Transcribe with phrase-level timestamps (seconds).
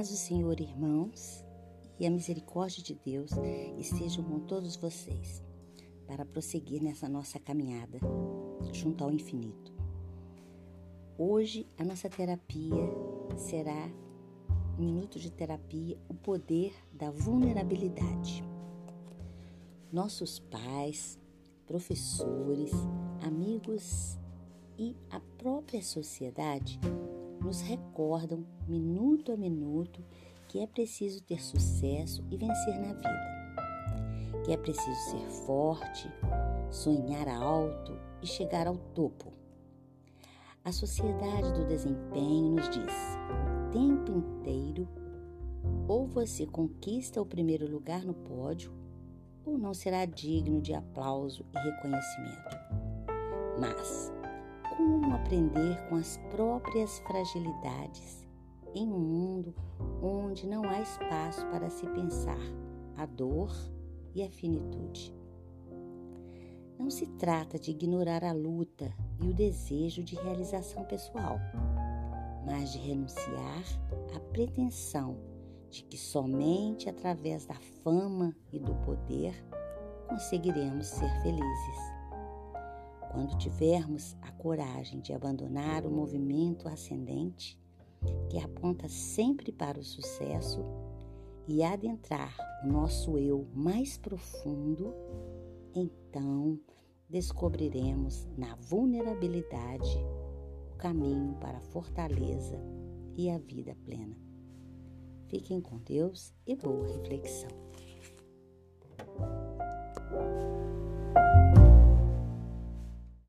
[0.00, 1.44] paz do Senhor, irmãos,
[1.98, 3.32] e a misericórdia de Deus
[3.78, 5.44] estejam com todos vocês
[6.06, 7.98] para prosseguir nessa nossa caminhada
[8.72, 9.70] junto ao infinito.
[11.18, 12.82] Hoje a nossa terapia
[13.36, 13.90] será
[14.78, 18.42] minuto de terapia, o poder da vulnerabilidade.
[19.92, 21.18] Nossos pais,
[21.66, 22.72] professores,
[23.20, 24.18] amigos
[24.78, 26.80] e a própria sociedade
[27.40, 30.04] nos recordam minuto a minuto
[30.48, 36.08] que é preciso ter sucesso e vencer na vida, que é preciso ser forte,
[36.70, 39.32] sonhar alto e chegar ao topo.
[40.64, 42.92] A sociedade do desempenho nos diz
[43.68, 44.88] o tempo inteiro
[45.88, 48.72] ou você conquista o primeiro lugar no pódio
[49.44, 52.56] ou não será digno de aplauso e reconhecimento.
[53.58, 54.12] Mas
[54.80, 58.26] como aprender com as próprias fragilidades
[58.74, 59.54] em um mundo
[60.02, 62.40] onde não há espaço para se pensar
[62.96, 63.52] a dor
[64.14, 65.14] e a finitude.
[66.78, 68.90] Não se trata de ignorar a luta
[69.22, 71.38] e o desejo de realização pessoal,
[72.46, 73.64] mas de renunciar
[74.16, 75.18] à pretensão
[75.68, 79.34] de que somente através da fama e do poder
[80.08, 81.99] conseguiremos ser felizes.
[83.10, 87.58] Quando tivermos a coragem de abandonar o movimento ascendente,
[88.28, 90.64] que aponta sempre para o sucesso,
[91.48, 94.94] e adentrar o nosso eu mais profundo,
[95.74, 96.60] então
[97.08, 99.98] descobriremos na vulnerabilidade
[100.72, 102.56] o caminho para a fortaleza
[103.16, 104.16] e a vida plena.
[105.26, 107.69] Fiquem com Deus e boa reflexão.